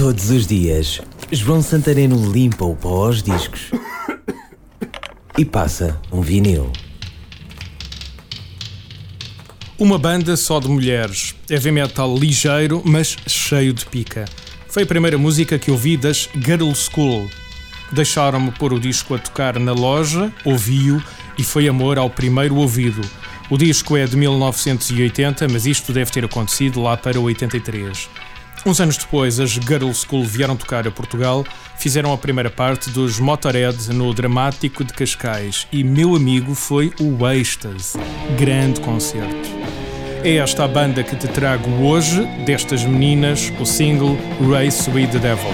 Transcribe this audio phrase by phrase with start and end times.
[0.00, 0.98] Todos os dias,
[1.30, 3.70] João Santareno limpa o pó aos discos
[5.36, 6.72] e passa um vinil.
[9.78, 11.34] Uma banda só de mulheres.
[11.50, 14.24] Heavy metal ligeiro, mas cheio de pica.
[14.68, 17.28] Foi a primeira música que ouvi das Girl School.
[17.92, 21.04] Deixaram-me pôr o disco a tocar na loja, ouvi-o
[21.36, 23.02] e foi amor ao primeiro ouvido.
[23.50, 28.08] O disco é de 1980, mas isto deve ter acontecido lá para 83.
[28.66, 31.46] Uns anos depois, as Girl School vieram tocar a Portugal,
[31.78, 37.26] fizeram a primeira parte dos Motorhead no Dramático de Cascais e meu amigo foi o
[37.26, 37.98] Êxtase.
[38.38, 39.48] Grande concerto.
[40.22, 45.18] É esta a banda que te trago hoje, destas meninas, o single Race with the
[45.18, 45.50] Devil.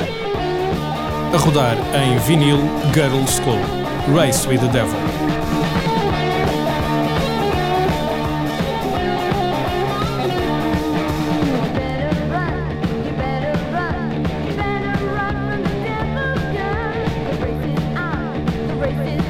[1.33, 2.59] A rodar em vinil
[2.92, 3.61] Girl School.
[4.16, 5.55] Race with the Devil.
[18.78, 19.25] races.